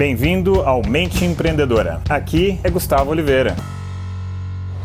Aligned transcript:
Bem-vindo 0.00 0.62
ao 0.62 0.80
Mente 0.82 1.26
Empreendedora. 1.26 2.00
Aqui 2.08 2.58
é 2.64 2.70
Gustavo 2.70 3.10
Oliveira. 3.10 3.54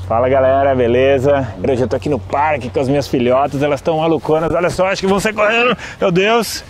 Fala 0.10 0.28
galera, 0.28 0.76
beleza? 0.76 1.56
Hoje 1.58 1.84
eu 1.84 1.88
tô 1.88 1.96
aqui 1.96 2.10
no 2.10 2.20
parque 2.20 2.70
com 2.70 2.82
as 2.82 2.90
minhas 2.90 3.08
filhotas, 3.08 3.64
elas 3.64 3.80
estão 3.80 4.00
maluconas, 4.00 4.52
olha 4.52 4.70
só, 4.70 4.88
acho 4.88 5.00
que 5.00 5.08
vão 5.08 5.18
sair 5.18 5.32
correndo, 5.32 5.78
meu 6.02 6.12
Deus! 6.12 6.66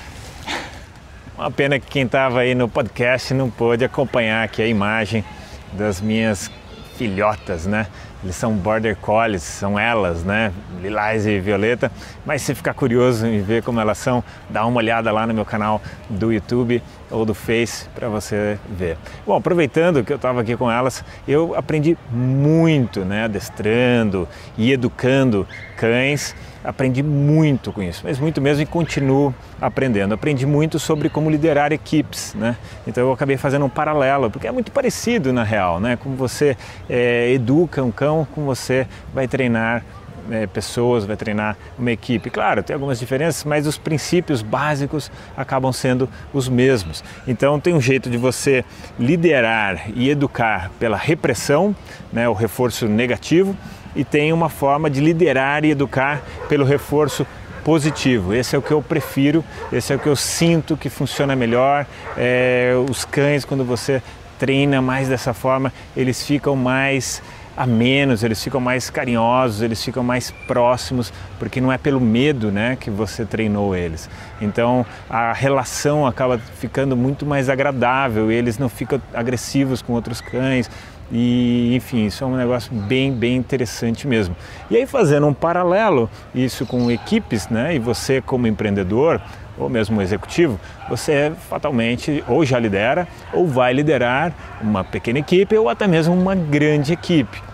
Uma 1.36 1.50
pena 1.50 1.80
que 1.80 1.88
quem 1.88 2.08
tava 2.08 2.42
aí 2.42 2.54
no 2.54 2.70
podcast 2.70 3.34
não 3.34 3.50
pôde 3.50 3.84
acompanhar 3.84 4.44
aqui 4.44 4.62
a 4.62 4.68
imagem 4.68 5.26
das 5.74 6.00
minhas 6.00 6.52
filhotas, 7.00 7.66
né? 7.66 7.88
Eles 8.26 8.36
são 8.38 8.54
border 8.54 8.96
collies, 8.96 9.44
são 9.44 9.78
elas, 9.78 10.24
né? 10.24 10.52
Lilás 10.82 11.28
e 11.28 11.40
violeta. 11.40 11.92
Mas 12.26 12.42
se 12.42 12.56
ficar 12.56 12.74
curioso 12.74 13.28
em 13.28 13.40
ver 13.40 13.62
como 13.62 13.80
elas 13.80 14.00
são, 14.00 14.24
dá 14.50 14.66
uma 14.66 14.78
olhada 14.78 15.12
lá 15.12 15.28
no 15.28 15.34
meu 15.34 15.46
canal 15.46 15.80
do 16.10 16.34
YouTube 16.34 16.82
ou 17.12 17.24
do 17.24 17.36
Face 17.36 17.88
para 17.94 18.10
você 18.10 18.58
ver. 18.68 18.98
Bom, 19.28 19.36
aproveitando 19.36 20.04
que 20.04 20.12
eu 20.12 20.16
estava 20.16 20.42
aqui 20.42 20.58
com 20.58 20.72
elas, 20.72 21.06
eu 21.28 21.54
aprendi 21.54 21.96
muito, 22.10 23.06
né? 23.06 23.26
Adestrando 23.26 24.28
e 24.58 24.72
educando 24.72 25.48
cães 25.78 26.36
aprendi 26.66 27.04
muito 27.04 27.72
com 27.72 27.84
isso, 27.84 28.02
mas 28.04 28.20
muito 28.20 28.42
mesmo 28.42 28.64
e 28.64 28.66
continuo 28.66 29.34
aprendendo. 29.60 30.14
Aprendi 30.14 30.46
muito 30.46 30.80
sobre 30.80 31.10
como 31.10 31.30
liderar 31.30 31.72
equipes, 31.72 32.34
né? 32.34 32.58
Então 32.86 33.04
eu 33.04 33.12
acabei 33.12 33.38
fazendo 33.38 33.66
um 33.66 33.70
paralelo, 33.70 34.30
porque 34.30 34.48
é 34.48 34.52
muito 34.52 34.72
parecido 34.72 35.32
na 35.32 35.44
real, 35.44 35.80
né? 35.80 35.98
Como 35.98 36.16
você 36.16 36.58
é, 36.90 37.32
educa 37.32 37.84
um 37.84 37.92
cão, 37.92 38.28
como 38.34 38.46
você 38.46 38.88
vai 39.14 39.28
treinar 39.28 39.84
é, 40.30 40.48
pessoas, 40.48 41.06
vai 41.06 41.16
treinar 41.16 41.58
uma 41.78 41.92
equipe. 41.92 42.30
Claro, 42.30 42.64
tem 42.64 42.74
algumas 42.74 43.00
diferenças, 43.00 43.44
mas 43.44 43.68
os 43.68 43.78
princípios 43.78 44.42
básicos 44.42 45.12
acabam 45.36 45.72
sendo 45.72 46.10
os 46.34 46.50
mesmos. 46.50 47.04
Então, 47.28 47.60
tem 47.60 47.74
um 47.74 47.82
jeito 47.82 48.10
de 48.10 48.18
você 48.18 48.66
liderar 49.00 49.90
e 49.96 50.10
educar 50.10 50.72
pela 50.80 50.98
repressão, 50.98 51.76
né, 52.12 52.28
o 52.28 52.34
reforço 52.34 52.88
negativo, 52.88 53.56
e 53.96 54.04
tem 54.04 54.34
uma 54.34 54.50
forma 54.50 54.90
de 54.90 55.00
liderar 55.00 55.64
e 55.64 55.72
educar 55.72 56.22
pelo 56.50 56.66
reforço 56.66 57.26
positivo. 57.66 58.32
Esse 58.32 58.56
é 58.56 58.60
o 58.60 58.62
que 58.62 58.72
eu 58.72 58.82
prefiro, 58.82 59.44
esse 59.74 59.92
é 59.92 59.96
o 59.96 60.00
que 60.00 60.08
eu 60.08 60.16
sinto 60.16 60.78
que 60.78 60.88
funciona 60.88 61.36
melhor. 61.36 61.88
É, 62.16 62.74
os 62.88 63.04
cães, 63.04 63.44
quando 63.44 63.66
você 63.66 64.04
treina 64.38 64.82
mais 64.84 65.10
dessa 65.10 65.34
forma, 65.34 65.74
eles 65.98 66.24
ficam 66.24 66.56
mais 66.56 67.24
a 67.58 67.66
menos, 67.66 68.22
eles 68.22 68.44
ficam 68.44 68.60
mais 68.60 68.90
carinhosos, 68.90 69.62
eles 69.62 69.84
ficam 69.84 70.04
mais 70.04 70.30
próximos, 70.46 71.12
porque 71.40 71.62
não 71.62 71.72
é 71.72 71.78
pelo 71.78 72.02
medo 72.02 72.52
né, 72.52 72.78
que 72.80 72.92
você 72.92 73.26
treinou 73.26 73.76
eles. 73.76 74.10
Então 74.42 74.86
a 75.10 75.32
relação 75.34 76.06
acaba 76.06 76.38
ficando 76.38 76.96
muito 76.96 77.26
mais 77.26 77.50
agradável, 77.50 78.30
eles 78.30 78.58
não 78.58 78.68
ficam 78.68 79.02
agressivos 79.14 79.82
com 79.82 79.94
outros 79.94 80.20
cães, 80.20 80.70
e 81.12 81.76
enfim, 81.76 82.06
isso 82.06 82.24
é 82.24 82.28
um 82.28 82.36
negócio 82.36 82.74
bem, 82.74 83.12
bem 83.12 83.36
interessante 83.36 84.08
mesmo. 84.08 84.36
E 84.70 84.76
aí 84.76 84.86
fazendo 84.86 85.28
um 85.28 85.34
paralelo 85.34 86.10
isso 86.34 86.66
com 86.66 86.90
equipes, 86.90 87.48
né? 87.50 87.76
E 87.76 87.80
você 87.80 88.22
como 88.22 88.48
empreendedor 88.48 89.22
ou 89.58 89.70
mesmo 89.70 90.02
executivo, 90.02 90.60
você 90.90 91.32
fatalmente 91.50 92.24
ou 92.28 92.44
já 92.44 92.60
lidera 92.60 93.08
ou 93.32 93.48
vai 93.48 93.74
liderar 93.74 94.34
uma 94.62 94.84
pequena 94.84 95.20
equipe 95.20 95.56
ou 95.56 95.70
até 95.70 95.88
mesmo 95.88 96.14
uma 96.14 96.36
grande 96.36 96.94
equipe. 96.94 97.45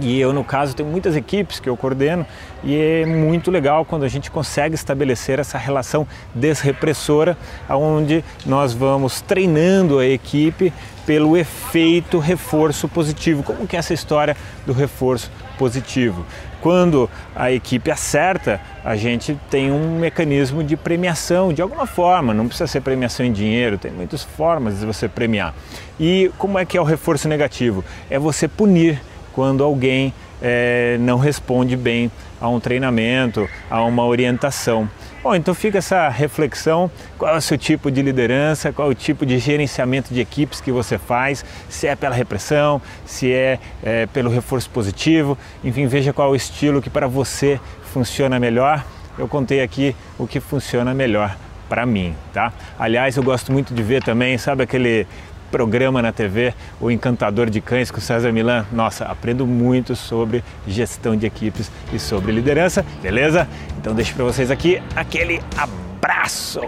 E 0.00 0.18
eu, 0.18 0.32
no 0.32 0.42
caso, 0.42 0.74
tenho 0.74 0.88
muitas 0.88 1.14
equipes 1.14 1.60
que 1.60 1.68
eu 1.68 1.76
coordeno 1.76 2.26
e 2.64 2.76
é 2.76 3.06
muito 3.06 3.50
legal 3.50 3.84
quando 3.84 4.04
a 4.04 4.08
gente 4.08 4.30
consegue 4.30 4.74
estabelecer 4.74 5.38
essa 5.38 5.56
relação 5.56 6.06
desrepressora, 6.34 7.36
onde 7.68 8.24
nós 8.44 8.72
vamos 8.72 9.20
treinando 9.20 9.98
a 9.98 10.06
equipe 10.06 10.72
pelo 11.06 11.36
efeito 11.36 12.18
reforço 12.18 12.88
positivo. 12.88 13.42
Como 13.42 13.66
que 13.66 13.76
é 13.76 13.78
essa 13.78 13.94
história 13.94 14.36
do 14.66 14.72
reforço 14.72 15.30
positivo? 15.58 16.24
Quando 16.60 17.10
a 17.36 17.52
equipe 17.52 17.90
acerta, 17.90 18.60
a 18.82 18.96
gente 18.96 19.38
tem 19.50 19.70
um 19.70 19.98
mecanismo 19.98 20.64
de 20.64 20.76
premiação 20.76 21.52
de 21.52 21.60
alguma 21.60 21.86
forma, 21.86 22.32
não 22.32 22.48
precisa 22.48 22.66
ser 22.66 22.80
premiação 22.80 23.24
em 23.24 23.32
dinheiro, 23.32 23.76
tem 23.76 23.92
muitas 23.92 24.24
formas 24.24 24.80
de 24.80 24.86
você 24.86 25.06
premiar. 25.06 25.54
E 26.00 26.32
como 26.38 26.58
é 26.58 26.64
que 26.64 26.76
é 26.76 26.80
o 26.80 26.84
reforço 26.84 27.28
negativo? 27.28 27.84
É 28.08 28.18
você 28.18 28.48
punir 28.48 29.00
quando 29.34 29.64
alguém 29.64 30.12
é, 30.40 30.96
não 31.00 31.18
responde 31.18 31.76
bem 31.76 32.10
a 32.40 32.48
um 32.48 32.60
treinamento, 32.60 33.48
a 33.70 33.82
uma 33.82 34.04
orientação. 34.04 34.88
Bom, 35.22 35.34
então 35.34 35.54
fica 35.54 35.78
essa 35.78 36.08
reflexão: 36.10 36.90
qual 37.16 37.34
é 37.34 37.38
o 37.38 37.40
seu 37.40 37.56
tipo 37.56 37.90
de 37.90 38.02
liderança, 38.02 38.72
qual 38.72 38.88
é 38.88 38.90
o 38.90 38.94
tipo 38.94 39.24
de 39.24 39.38
gerenciamento 39.38 40.12
de 40.12 40.20
equipes 40.20 40.60
que 40.60 40.70
você 40.70 40.98
faz, 40.98 41.44
se 41.68 41.86
é 41.86 41.96
pela 41.96 42.14
repressão, 42.14 42.80
se 43.06 43.32
é, 43.32 43.58
é 43.82 44.06
pelo 44.06 44.28
reforço 44.30 44.68
positivo, 44.68 45.38
enfim, 45.64 45.86
veja 45.86 46.12
qual 46.12 46.28
é 46.28 46.32
o 46.32 46.36
estilo 46.36 46.82
que 46.82 46.90
para 46.90 47.06
você 47.06 47.58
funciona 47.92 48.38
melhor. 48.38 48.84
Eu 49.16 49.26
contei 49.26 49.62
aqui 49.62 49.96
o 50.18 50.26
que 50.26 50.40
funciona 50.40 50.92
melhor 50.92 51.34
para 51.68 51.86
mim, 51.86 52.14
tá? 52.32 52.52
Aliás, 52.78 53.16
eu 53.16 53.22
gosto 53.22 53.50
muito 53.50 53.72
de 53.72 53.82
ver 53.82 54.02
também, 54.02 54.36
sabe 54.36 54.62
aquele 54.64 55.06
programa 55.54 56.02
na 56.02 56.10
TV, 56.10 56.52
O 56.80 56.90
Encantador 56.90 57.48
de 57.48 57.60
Cães 57.60 57.88
com 57.88 58.00
César 58.00 58.32
Milan. 58.32 58.66
Nossa, 58.72 59.04
aprendo 59.04 59.46
muito 59.46 59.94
sobre 59.94 60.42
gestão 60.66 61.16
de 61.16 61.26
equipes 61.26 61.70
e 61.92 61.98
sobre 62.00 62.32
liderança, 62.32 62.84
beleza? 63.00 63.46
Então 63.78 63.94
deixo 63.94 64.16
para 64.16 64.24
vocês 64.24 64.50
aqui 64.50 64.82
aquele 64.96 65.40
abraço. 65.56 66.60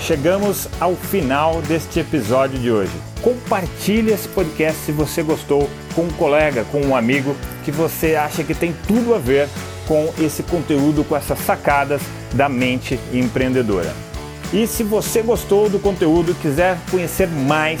Chegamos 0.00 0.66
ao 0.80 0.96
final 0.96 1.60
deste 1.60 2.00
episódio 2.00 2.58
de 2.58 2.70
hoje. 2.70 2.92
Compartilhe 3.20 4.12
esse 4.12 4.28
podcast 4.28 4.80
se 4.80 4.92
você 4.92 5.22
gostou 5.22 5.68
com 5.94 6.04
um 6.04 6.12
colega, 6.12 6.64
com 6.72 6.80
um 6.80 6.96
amigo 6.96 7.36
que 7.66 7.70
você 7.70 8.16
acha 8.16 8.42
que 8.42 8.54
tem 8.54 8.74
tudo 8.88 9.14
a 9.14 9.18
ver 9.18 9.46
com 9.86 10.10
esse 10.18 10.42
conteúdo, 10.42 11.04
com 11.04 11.14
essas 11.14 11.38
sacadas 11.40 12.00
da 12.32 12.48
mente 12.48 12.98
empreendedora. 13.12 13.92
E 14.54 14.66
se 14.66 14.82
você 14.82 15.20
gostou 15.20 15.68
do 15.68 15.78
conteúdo 15.78 16.32
e 16.32 16.34
quiser 16.34 16.78
conhecer 16.90 17.28
mais 17.28 17.80